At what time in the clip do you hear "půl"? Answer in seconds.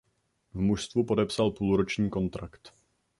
1.51-1.77